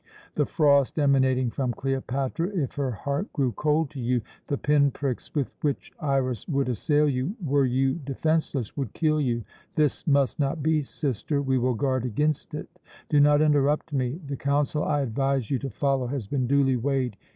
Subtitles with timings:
[0.33, 5.35] The frost emanating from Cleopatra, if her heart grew cold to you, the pin pricks
[5.35, 9.43] with which Iras would assail you, were you defenceless, would kill you.
[9.75, 12.67] This must not be, sister; we will guard against it
[13.09, 14.19] Do not interrupt me.
[14.25, 17.15] The counsel I advise you to follow has been duly weighed.